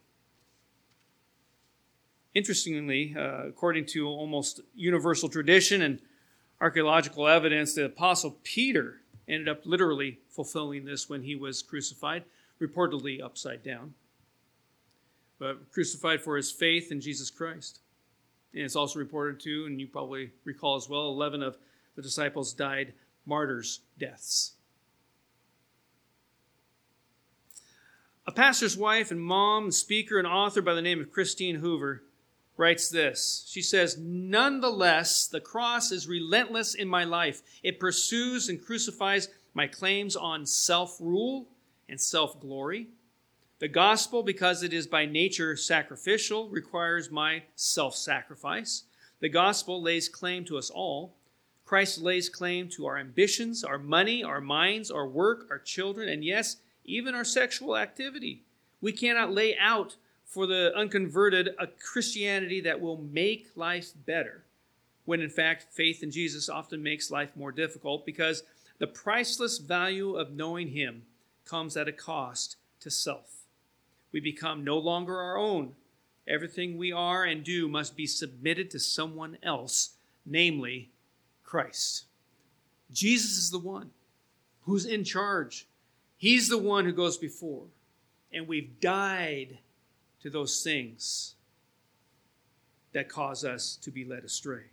[2.34, 6.00] Interestingly, uh, according to almost universal tradition and
[6.60, 12.24] archaeological evidence, the Apostle Peter ended up literally fulfilling this when he was crucified,
[12.60, 13.92] reportedly upside down,
[15.38, 17.80] but crucified for his faith in Jesus Christ.
[18.54, 21.58] And it's also reported to, and you probably recall as well, 11 of
[21.96, 22.94] the disciples died
[23.26, 24.52] martyrs' deaths.
[28.26, 32.02] A pastor's wife and mom, speaker, and author by the name of Christine Hoover
[32.56, 33.44] writes this.
[33.48, 37.42] She says, Nonetheless, the cross is relentless in my life.
[37.62, 41.48] It pursues and crucifies my claims on self rule
[41.88, 42.88] and self glory.
[43.58, 48.84] The gospel, because it is by nature sacrificial, requires my self sacrifice.
[49.20, 51.14] The gospel lays claim to us all.
[51.64, 56.24] Christ lays claim to our ambitions, our money, our minds, our work, our children, and
[56.24, 58.42] yes, even our sexual activity.
[58.80, 59.96] We cannot lay out
[60.32, 64.44] for the unconverted a Christianity that will make life better,
[65.04, 68.42] when in fact, faith in Jesus often makes life more difficult because
[68.78, 71.02] the priceless value of knowing Him
[71.44, 73.42] comes at a cost to self.
[74.10, 75.74] We become no longer our own.
[76.26, 80.88] Everything we are and do must be submitted to someone else, namely
[81.44, 82.04] Christ.
[82.90, 83.90] Jesus is the one
[84.62, 85.66] who's in charge.
[86.16, 87.64] He's the one who goes before.
[88.32, 89.58] And we've died
[90.22, 91.34] to those things
[92.92, 94.64] that cause us to be led astray.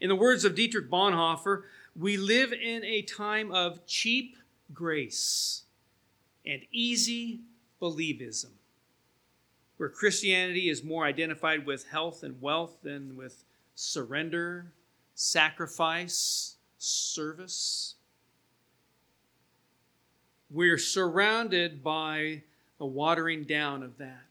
[0.00, 1.62] In the words of Dietrich Bonhoeffer,
[1.98, 4.36] we live in a time of cheap
[4.74, 5.62] grace
[6.44, 7.40] and easy
[7.80, 8.50] believism,
[9.78, 14.72] where Christianity is more identified with health and wealth than with surrender
[15.14, 17.94] sacrifice, service.
[20.50, 22.42] We're surrounded by
[22.78, 24.26] the watering down of that.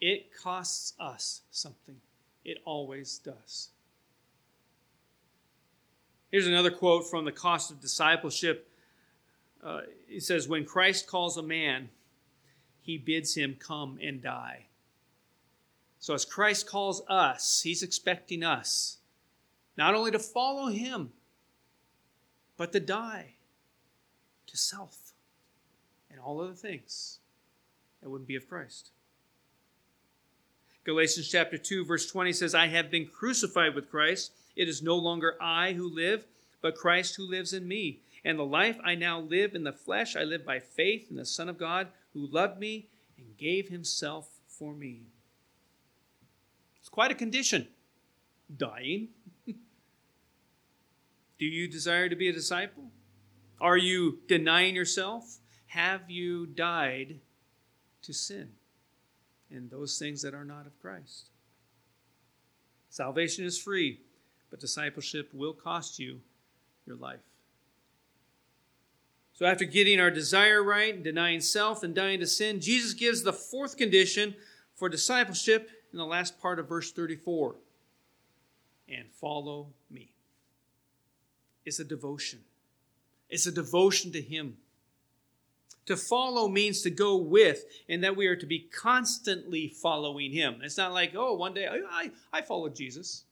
[0.00, 1.96] It costs us something.
[2.44, 3.70] It always does.
[6.30, 8.68] Here's another quote from the cost of discipleship.
[9.62, 11.88] Uh, it says, When Christ calls a man,
[12.82, 14.66] he bids him come and die.
[15.98, 18.98] So, as Christ calls us, he's expecting us
[19.76, 21.12] not only to follow him,
[22.56, 23.34] but to die
[24.46, 25.12] to self
[26.10, 27.18] and all other things
[28.02, 28.90] that wouldn't be of Christ.
[30.84, 34.32] Galatians chapter 2, verse 20 says, I have been crucified with Christ.
[34.54, 36.24] It is no longer I who live,
[36.62, 38.00] but Christ who lives in me.
[38.24, 41.24] And the life I now live in the flesh, I live by faith in the
[41.24, 42.86] Son of God who loved me
[43.18, 45.02] and gave himself for me.
[46.80, 47.66] It's quite a condition,
[48.56, 49.08] dying.
[51.38, 52.84] Do you desire to be a disciple?
[53.60, 55.38] Are you denying yourself?
[55.66, 57.20] Have you died
[58.06, 58.50] to sin
[59.50, 61.30] and those things that are not of Christ?
[62.88, 64.00] Salvation is free,
[64.50, 66.20] but discipleship will cost you
[66.86, 67.20] your life.
[69.34, 73.34] So, after getting our desire right, denying self, and dying to sin, Jesus gives the
[73.34, 74.34] fourth condition
[74.74, 77.56] for discipleship in the last part of verse 34
[78.88, 80.12] and follow me
[81.64, 82.40] It's a devotion.
[83.28, 84.56] It's a devotion to Him.
[85.86, 90.60] To follow means to go with, and that we are to be constantly following Him.
[90.62, 93.24] It's not like, oh, one day I, I, I followed Jesus.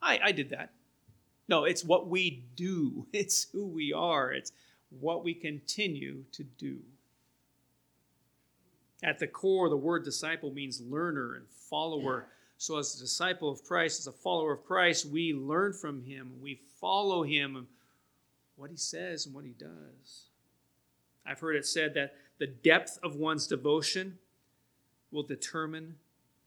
[0.00, 0.72] I, I did that.
[1.48, 4.52] No, it's what we do, it's who we are, it's
[4.90, 6.78] what we continue to do.
[9.02, 12.26] At the core, the word disciple means learner and follower.
[12.56, 16.34] So, as a disciple of Christ, as a follower of Christ, we learn from him,
[16.40, 17.66] we follow him,
[18.54, 20.28] what he says and what he does.
[21.26, 24.18] I've heard it said that the depth of one's devotion
[25.10, 25.96] will determine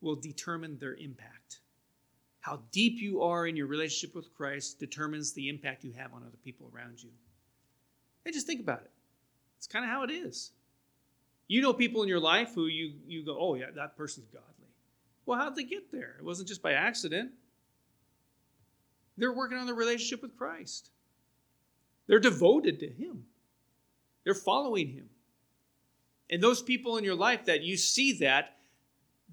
[0.02, 1.60] will determine their impact.
[2.42, 6.22] How deep you are in your relationship with Christ determines the impact you have on
[6.22, 7.10] other people around you.
[8.24, 8.92] And just think about it.
[9.58, 10.52] It's kind of how it is.
[11.48, 14.70] You know people in your life who you, you go, oh, yeah, that person's godly.
[15.26, 16.16] Well, how'd they get there?
[16.20, 17.32] It wasn't just by accident.
[19.18, 20.92] They're working on their relationship with Christ.
[22.08, 23.26] They're devoted to Him,
[24.26, 25.10] they're following Him.
[26.30, 28.58] And those people in your life that you see that,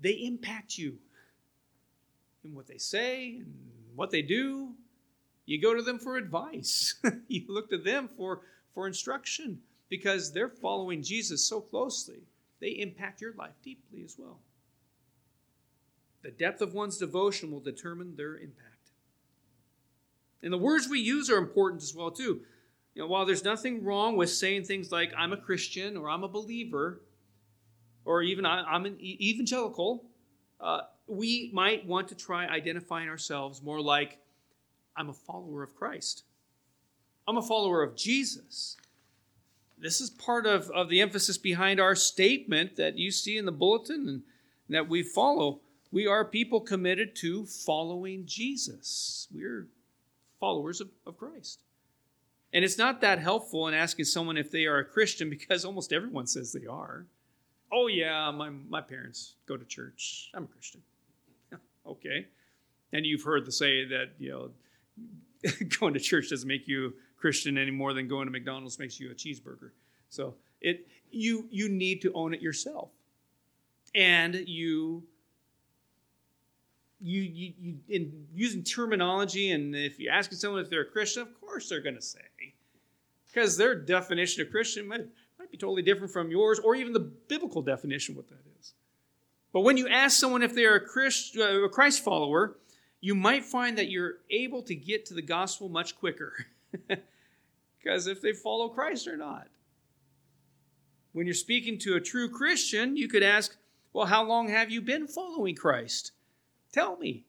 [0.01, 0.99] they impact you
[2.45, 3.55] in what they say and
[3.97, 4.75] what they do.
[5.47, 6.95] You go to them for advice.
[7.29, 8.43] you look to them for,
[8.75, 12.21] for instruction because they're following Jesus so closely.
[12.61, 14.39] They impact your life deeply as well.
[16.23, 18.91] The depth of one's devotion will determine their impact.
[20.43, 22.43] And the words we use are important as well too.
[22.95, 26.25] You know, while there's nothing wrong with saying things like "I'm a Christian" or "I'm
[26.25, 27.01] a believer,"
[28.05, 30.05] or even "I'm an evangelical,"
[30.61, 34.19] uh, we might want to try identifying ourselves more like
[34.97, 36.25] "I'm a follower of Christ."
[37.27, 38.77] I'm a follower of Jesus.
[39.79, 43.53] This is part of, of the emphasis behind our statement that you see in the
[43.53, 44.23] bulletin and
[44.69, 45.61] that we follow.
[45.91, 49.29] We are people committed to following Jesus.
[49.33, 49.69] We're
[50.41, 51.63] followers of, of Christ.
[52.53, 55.93] And it's not that helpful in asking someone if they are a Christian because almost
[55.93, 57.07] everyone says they are.
[57.73, 60.31] Oh, yeah, my, my parents go to church.
[60.35, 60.83] I'm a Christian.
[61.87, 62.27] okay.
[62.93, 64.51] And you've heard the say that, you know,
[65.81, 69.11] going to church doesn't make you Christian any more than going to McDonald's makes you
[69.11, 69.71] a cheeseburger.
[70.09, 72.91] So it you you need to own it yourself.
[73.95, 75.05] And you
[77.03, 81.23] you, you, you in using terminology, and if you're asking someone if they're a Christian,
[81.23, 82.21] of course they're going to say,
[83.27, 85.07] because their definition of Christian might,
[85.39, 88.75] might be totally different from yours, or even the biblical definition what that is.
[89.53, 92.57] But when you ask someone if they're a, Christ, uh, a Christ follower,
[93.01, 96.47] you might find that you're able to get to the gospel much quicker,
[97.83, 99.49] because if they follow Christ or not.
[101.13, 103.57] When you're speaking to a true Christian, you could ask,
[103.93, 106.13] Well, how long have you been following Christ?
[106.73, 107.25] Tell me.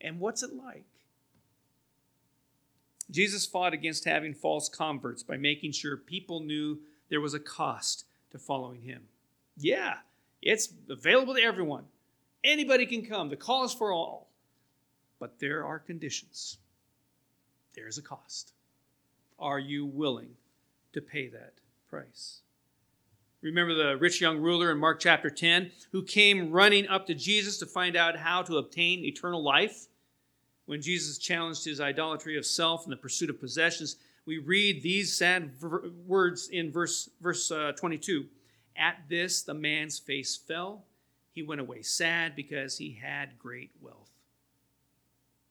[0.00, 0.84] And what's it like?
[3.10, 8.04] Jesus fought against having false converts by making sure people knew there was a cost
[8.30, 9.02] to following him.
[9.56, 9.98] Yeah,
[10.42, 11.84] it's available to everyone.
[12.42, 13.28] Anybody can come.
[13.28, 14.28] The call is for all.
[15.18, 16.58] But there are conditions.
[17.74, 18.52] There's a cost.
[19.38, 20.30] Are you willing
[20.92, 21.54] to pay that
[21.88, 22.40] price?
[23.46, 27.58] Remember the rich young ruler in Mark chapter 10 who came running up to Jesus
[27.58, 29.86] to find out how to obtain eternal life?
[30.64, 35.16] When Jesus challenged his idolatry of self and the pursuit of possessions, we read these
[35.16, 38.26] sad ver- words in verse, verse uh, 22.
[38.76, 40.82] At this, the man's face fell.
[41.32, 44.10] He went away sad because he had great wealth.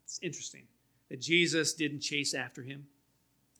[0.03, 0.63] It's interesting
[1.08, 2.88] that Jesus didn't chase after him,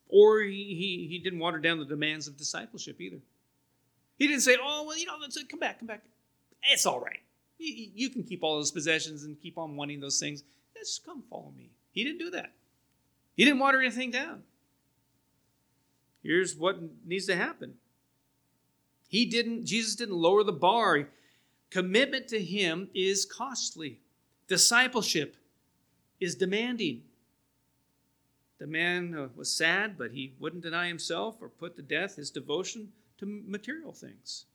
[0.10, 3.22] or he, he, he didn't water down the demands of discipleship either.
[4.18, 5.14] He didn't say, oh, well, you know,
[5.50, 6.04] come back, come back.
[6.64, 7.20] It's all right.
[7.58, 10.44] You, you can keep all those possessions and keep on wanting those things.
[10.76, 11.70] Just come follow me.
[11.92, 12.52] He didn't do that.
[13.36, 14.44] He didn't water anything down.
[16.24, 17.76] Here's what needs to happen.
[19.08, 21.10] He didn't, Jesus didn't lower the bar.
[21.70, 24.00] Commitment to him is costly.
[24.48, 25.36] Discipleship
[26.20, 27.04] is demanding.
[28.58, 32.32] The man uh, was sad, but he wouldn't deny himself or put to death his
[32.32, 34.46] devotion to material things.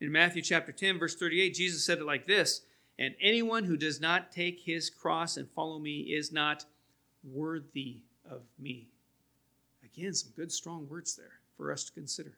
[0.00, 2.62] In Matthew chapter 10, verse 38, Jesus said it like this
[2.98, 6.64] And anyone who does not take his cross and follow me is not
[7.24, 8.88] worthy of me.
[9.84, 12.34] Again, some good, strong words there for us to consider.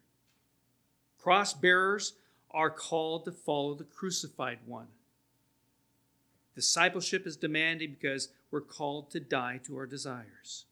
[1.23, 2.14] Cross bearers
[2.51, 4.88] are called to follow the crucified one.
[6.55, 10.64] Discipleship is demanding because we're called to die to our desires.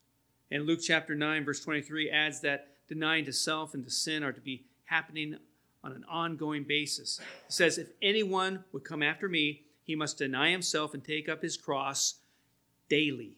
[0.51, 4.33] And Luke chapter 9, verse 23 adds that denying to self and to sin are
[4.33, 5.37] to be happening
[5.85, 7.21] on an ongoing basis.
[7.47, 11.43] It says, If anyone would come after me, he must deny himself and take up
[11.43, 12.17] his cross
[12.89, 13.37] daily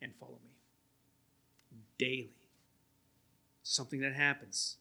[0.00, 1.78] and follow me.
[1.98, 2.30] Daily.
[3.62, 4.76] Something that happens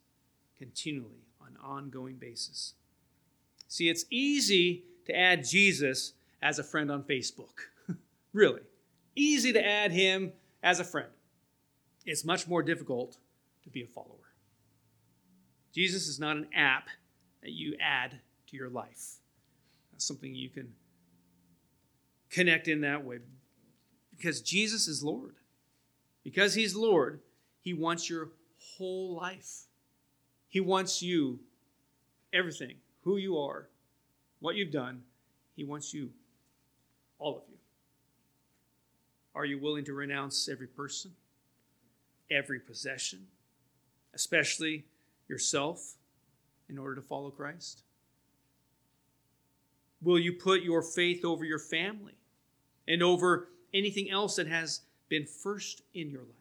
[0.57, 2.73] continually on an ongoing basis.
[3.67, 7.69] See, it's easy to add Jesus as a friend on Facebook.
[8.33, 8.61] really.
[9.15, 11.09] Easy to add him as a friend.
[12.05, 13.17] It's much more difficult
[13.75, 14.31] be a follower.
[15.73, 16.87] Jesus is not an app
[17.43, 19.17] that you add to your life.
[19.91, 20.73] That's something you can
[22.29, 23.17] connect in that way.
[24.15, 25.35] Because Jesus is Lord.
[26.23, 27.19] Because He's Lord,
[27.59, 29.65] He wants your whole life.
[30.47, 31.39] He wants you,
[32.33, 33.67] everything, who you are,
[34.39, 35.01] what you've done.
[35.57, 36.11] He wants you,
[37.19, 37.57] all of you.
[39.35, 41.11] Are you willing to renounce every person,
[42.31, 43.27] every possession,
[44.15, 44.85] especially
[45.27, 45.95] yourself,
[46.67, 47.83] in order to follow Christ?
[50.01, 52.17] Will you put your faith over your family
[52.87, 56.31] and over anything else that has been first in your life.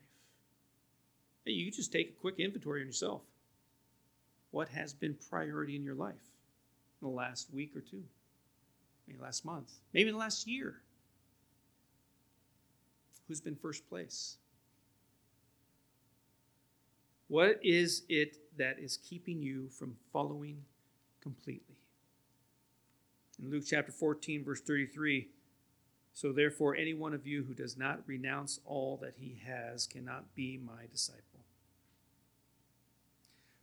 [1.46, 3.22] You just take a quick inventory on yourself.
[4.50, 6.14] What has been priority in your life
[7.02, 8.04] in the last week or two?
[9.06, 10.76] Maybe last month, maybe the last year.
[13.28, 14.36] Who's been first place?
[17.34, 20.58] What is it that is keeping you from following
[21.20, 21.74] completely?
[23.42, 25.26] In Luke chapter 14, verse 33,
[26.12, 30.32] so therefore, any one of you who does not renounce all that he has cannot
[30.36, 31.40] be my disciple.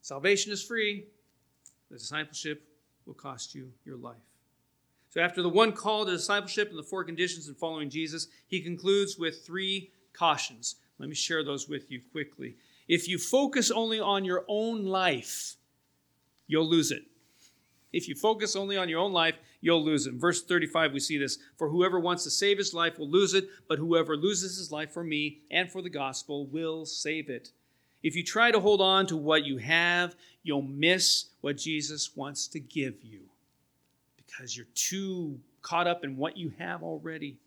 [0.01, 1.05] Salvation is free,
[1.89, 2.63] the discipleship
[3.05, 4.17] will cost you your life.
[5.11, 8.59] So, after the one call to discipleship and the four conditions in following Jesus, he
[8.59, 10.75] concludes with three cautions.
[10.99, 12.55] Let me share those with you quickly.
[12.91, 15.55] If you focus only on your own life,
[16.45, 17.03] you'll lose it.
[17.93, 20.09] If you focus only on your own life, you'll lose it.
[20.09, 23.33] In verse 35, we see this For whoever wants to save his life will lose
[23.33, 27.53] it, but whoever loses his life for me and for the gospel will save it.
[28.03, 32.45] If you try to hold on to what you have, you'll miss what Jesus wants
[32.49, 33.21] to give you
[34.17, 37.37] because you're too caught up in what you have already.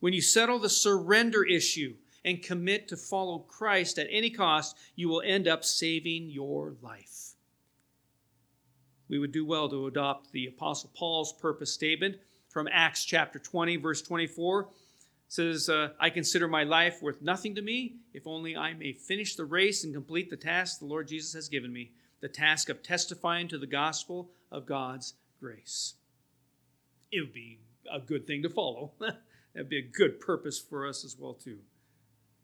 [0.00, 1.94] When you settle the surrender issue
[2.24, 7.34] and commit to follow Christ at any cost, you will end up saving your life
[9.08, 12.16] we would do well to adopt the Apostle Paul's purpose statement
[12.48, 14.62] from Acts chapter 20, verse 24.
[14.62, 14.68] It
[15.28, 19.36] says, uh, I consider my life worth nothing to me, if only I may finish
[19.36, 22.82] the race and complete the task the Lord Jesus has given me, the task of
[22.82, 25.94] testifying to the gospel of God's grace.
[27.10, 27.58] It would be
[27.92, 28.92] a good thing to follow.
[29.54, 31.58] That'd be a good purpose for us as well, too.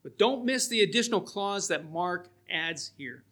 [0.02, 3.24] But don't miss the additional clause that Mark adds here.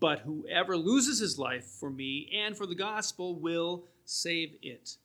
[0.00, 4.96] But whoever loses his life for me and for the gospel will save it.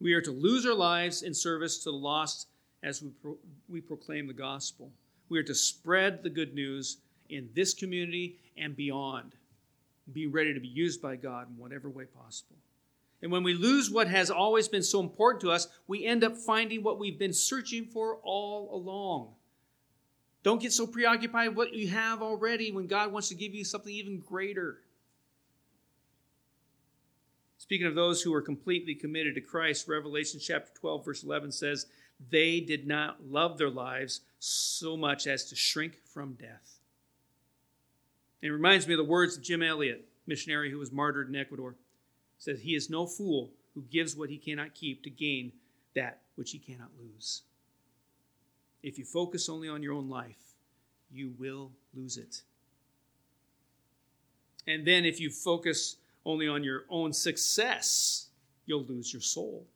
[0.00, 2.48] We are to lose our lives in service to the lost
[2.82, 4.92] as we, pro- we proclaim the gospel.
[5.28, 6.98] We are to spread the good news
[7.28, 9.34] in this community and beyond.
[10.12, 12.56] Be ready to be used by God in whatever way possible.
[13.20, 16.36] And when we lose what has always been so important to us, we end up
[16.36, 19.34] finding what we've been searching for all along
[20.48, 23.64] don't get so preoccupied with what you have already when God wants to give you
[23.64, 24.78] something even greater.
[27.58, 31.84] Speaking of those who are completely committed to Christ, Revelation chapter 12, verse 11 says,
[32.30, 36.78] They did not love their lives so much as to shrink from death.
[38.40, 41.72] it reminds me of the words of Jim Elliot, missionary who was martyred in Ecuador.
[42.38, 45.52] He says, He is no fool who gives what he cannot keep to gain
[45.94, 47.42] that which he cannot lose.
[48.82, 50.54] If you focus only on your own life,
[51.10, 52.42] you will lose it.
[54.66, 58.28] And then if you focus only on your own success,
[58.66, 59.66] you'll lose your soul.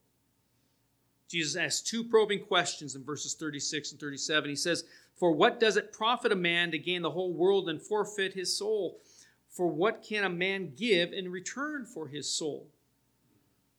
[1.29, 4.51] Jesus asks two probing questions in verses 36 and 37.
[4.51, 4.85] He says,
[5.17, 8.55] For what does it profit a man to gain the whole world and forfeit his
[8.55, 9.01] soul?
[9.49, 12.69] For what can a man give in return for his soul?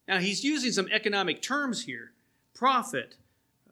[0.08, 2.12] Now, he's using some economic terms here
[2.56, 3.18] profit,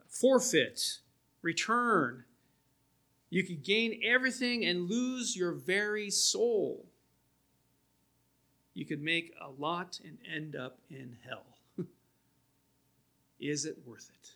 [0.08, 1.00] forfeit,
[1.42, 2.24] return.
[3.30, 6.86] You could gain everything and lose your very soul.
[8.74, 11.46] You could make a lot and end up in hell.
[13.40, 14.32] Is it worth it?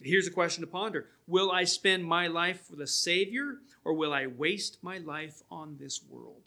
[0.00, 4.12] Here's a question to ponder Will I spend my life for the Savior, or will
[4.12, 6.42] I waste my life on this world?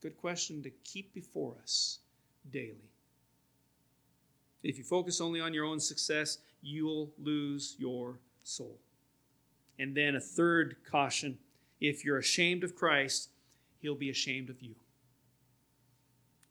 [0.00, 1.98] Good question to keep before us
[2.50, 2.90] daily.
[4.62, 8.78] If you focus only on your own success, you'll lose your soul.
[9.78, 11.38] And then a third caution
[11.80, 13.30] if you're ashamed of Christ,
[13.80, 14.74] he'll be ashamed of you.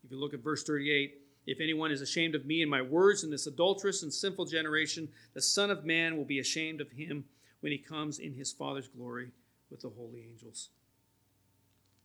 [0.04, 3.22] If you look at verse 38, if anyone is ashamed of me and my words
[3.22, 7.24] in this adulterous and sinful generation, the Son of Man will be ashamed of him
[7.60, 9.30] when he comes in his Father's glory
[9.70, 10.70] with the holy angels.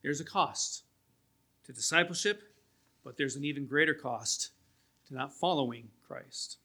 [0.04, 0.84] There's a cost
[1.66, 2.44] to discipleship,
[3.04, 4.52] but there's an even greater cost
[5.08, 6.58] to not following Christ.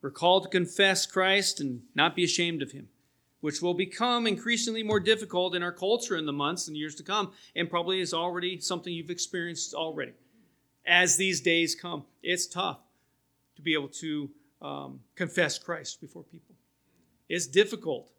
[0.00, 2.88] We're called to confess Christ and not be ashamed of him,
[3.40, 7.02] which will become increasingly more difficult in our culture in the months and years to
[7.02, 10.12] come, and probably is already something you've experienced already.
[10.86, 12.78] As these days come, it's tough
[13.56, 14.30] to be able to
[14.62, 16.54] um, confess Christ before people.
[17.28, 18.10] It's difficult,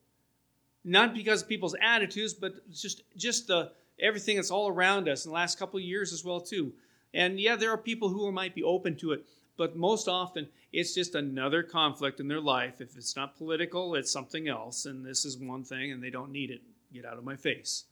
[0.84, 5.32] not because of people's attitudes, but just just the everything that's all around us in
[5.32, 6.74] the last couple of years as well too.
[7.14, 9.26] And yeah, there are people who might be open to it,
[9.58, 12.82] but most often it's just another conflict in their life.
[12.82, 16.32] If it's not political, it's something else, and this is one thing, and they don't
[16.32, 16.62] need it.
[16.94, 17.86] Get out of my face.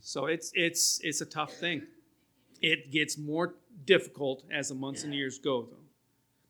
[0.00, 1.82] So it's it's it's a tough thing.
[2.60, 3.54] It gets more
[3.84, 5.76] difficult as the months and years go, though.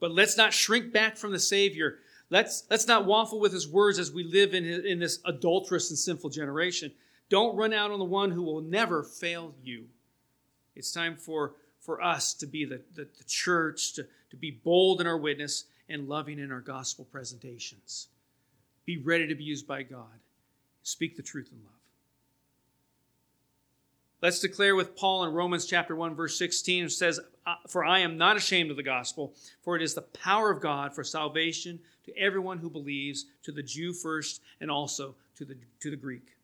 [0.00, 1.98] But let's not shrink back from the Savior.
[2.30, 5.98] Let's, let's not waffle with his words as we live in, in this adulterous and
[5.98, 6.92] sinful generation.
[7.28, 9.86] Don't run out on the one who will never fail you.
[10.74, 15.01] It's time for, for us to be the, the, the church, to, to be bold
[15.01, 18.09] in our witness and loving in our gospel presentations.
[18.87, 20.20] Be ready to be used by God.
[20.83, 21.74] Speak the truth in love.
[24.22, 27.20] Let's declare with Paul in Romans chapter 1 verse 16 it says
[27.68, 30.95] for I am not ashamed of the gospel for it is the power of God
[30.95, 35.91] for salvation to everyone who believes to the Jew first and also to the to
[35.91, 36.37] the Greek.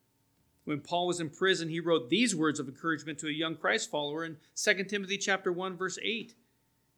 [0.65, 3.91] When Paul was in prison he wrote these words of encouragement to a young Christ
[3.91, 6.35] follower in 2 Timothy chapter 1 verse 8.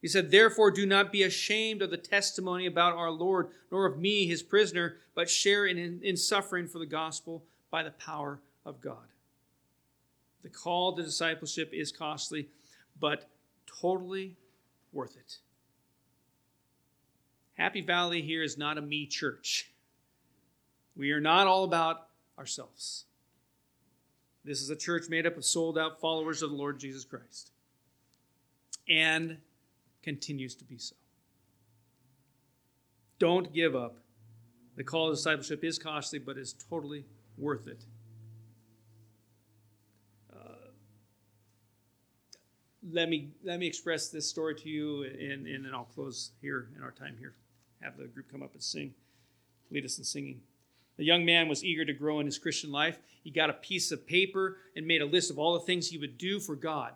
[0.00, 3.98] He said, Therefore, do not be ashamed of the testimony about our Lord, nor of
[3.98, 8.80] me, his prisoner, but share in, in, suffering for the gospel by the power of
[8.80, 9.08] God.
[10.42, 12.48] The call to discipleship is costly,
[12.98, 13.28] but
[13.66, 14.36] totally
[14.92, 15.38] worth it.
[17.54, 19.72] Happy Valley here is not a me church.
[20.96, 22.06] We are not all about
[22.38, 23.04] ourselves.
[24.44, 27.50] This is a church made up of sold out followers of the Lord Jesus Christ.
[28.88, 29.38] And
[30.02, 30.96] continues to be so.
[33.18, 33.98] Don't give up.
[34.76, 37.04] The call of discipleship is costly, but is totally
[37.36, 37.84] worth it.
[40.32, 40.70] Uh,
[42.92, 46.68] let me let me express this story to you, and, and then I'll close here
[46.76, 47.34] in our time here.
[47.82, 48.94] Have the group come up and sing,
[49.70, 50.40] lead us in singing.
[50.96, 52.98] The young man was eager to grow in his Christian life.
[53.22, 55.98] He got a piece of paper and made a list of all the things he
[55.98, 56.92] would do for God.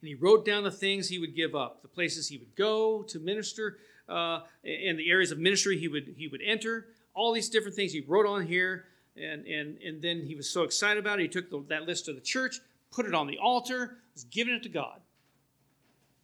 [0.00, 3.02] And he wrote down the things he would give up, the places he would go
[3.04, 3.78] to minister,
[4.08, 6.86] uh, and the areas of ministry he would he would enter.
[7.14, 8.86] All these different things he wrote on here,
[9.16, 11.22] and and and then he was so excited about it.
[11.22, 12.60] He took the, that list to the church,
[12.92, 15.00] put it on the altar, was giving it to God.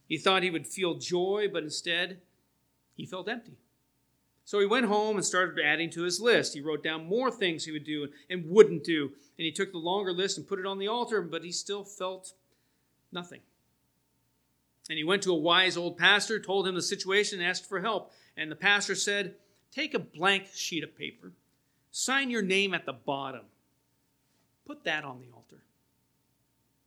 [0.09, 2.21] He thought he would feel joy, but instead,
[2.95, 3.57] he felt empty.
[4.45, 6.53] So he went home and started adding to his list.
[6.53, 9.05] He wrote down more things he would do and wouldn't do.
[9.39, 11.83] And he took the longer list and put it on the altar, but he still
[11.83, 12.35] felt
[13.11, 13.41] nothing.
[14.89, 17.81] And he went to a wise old pastor, told him the situation, and asked for
[17.81, 18.13] help.
[18.37, 19.37] And the pastor said,
[19.73, 21.33] Take a blank sheet of paper,
[21.91, 23.47] sign your name at the bottom,
[24.67, 25.65] put that on the altar.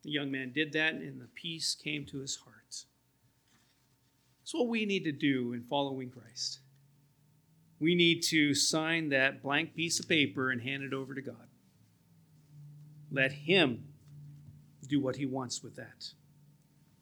[0.04, 2.56] The young man did that, and the peace came to his heart.
[4.48, 6.60] That's what we need to do in following Christ.
[7.80, 11.48] We need to sign that blank piece of paper and hand it over to God.
[13.12, 13.84] Let Him
[14.88, 16.12] do what He wants with that.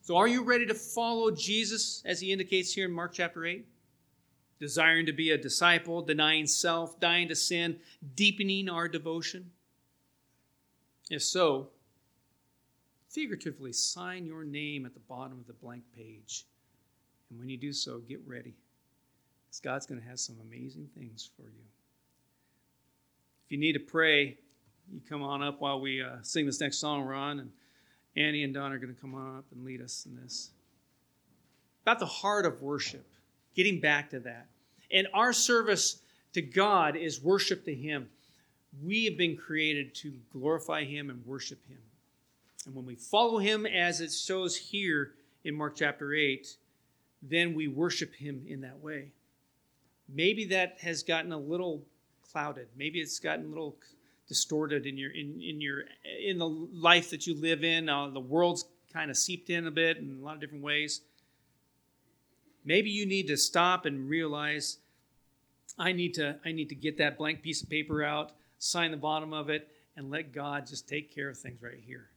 [0.05, 3.65] So, are you ready to follow Jesus as He indicates here in Mark chapter 8?
[4.59, 7.77] Desiring to be a disciple, denying self, dying to sin,
[8.13, 9.49] deepening our devotion?
[11.09, 11.69] If so,
[13.09, 16.45] figuratively sign your name at the bottom of the blank page.
[17.31, 18.53] And when you do so, get ready.
[19.47, 21.65] Because God's going to have some amazing things for you.
[23.47, 24.37] If you need to pray,
[24.93, 27.39] you come on up while we uh, sing this next song, Ron.
[27.39, 27.49] And
[28.15, 30.51] Annie and Don are going to come on up and lead us in this.
[31.83, 33.05] About the heart of worship,
[33.55, 34.47] getting back to that.
[34.91, 35.99] And our service
[36.33, 38.09] to God is worship to Him.
[38.83, 41.79] We have been created to glorify Him and worship Him.
[42.65, 45.13] And when we follow him as it shows here
[45.43, 46.47] in Mark chapter 8,
[47.21, 49.11] then we worship him in that way.
[50.09, 51.83] Maybe that has gotten a little
[52.31, 52.67] clouded.
[52.75, 53.77] Maybe it's gotten a little
[54.27, 55.83] distorted in your in, in your
[56.23, 57.89] in the life that you live in.
[57.89, 61.01] Uh, the world's kind of seeped in a bit in a lot of different ways.
[62.63, 64.77] Maybe you need to stop and realize
[65.77, 68.97] I need to I need to get that blank piece of paper out, sign the
[68.97, 72.09] bottom of it, and let God just take care of things right here.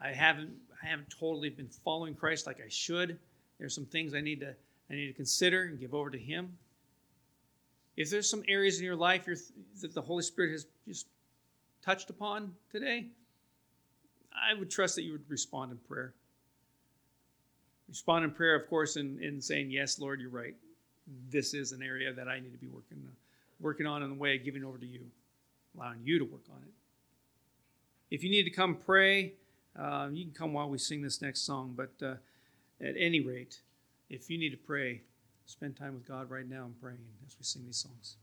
[0.00, 0.52] I haven't
[0.82, 3.18] I haven't totally been following Christ like I should.
[3.58, 4.54] There's some things I need to
[4.90, 6.56] I need to consider and give over to Him.
[7.96, 9.24] If there's some areas in your life
[9.80, 11.06] that the Holy Spirit has just
[11.86, 13.06] touched upon today,
[14.34, 16.14] I would trust that you would respond in prayer.
[17.88, 20.54] Respond in prayer, of course, in, in saying, Yes, Lord, you're right.
[21.30, 23.00] This is an area that I need to be working,
[23.60, 25.02] working on in the way of giving over to you,
[25.76, 26.74] allowing you to work on it.
[28.10, 29.34] If you need to come pray,
[29.78, 32.14] uh, you can come while we sing this next song, but uh,
[32.80, 33.60] at any rate,
[34.10, 35.02] if you need to pray,
[35.44, 38.16] spend time with God right now and praying as we sing these songs.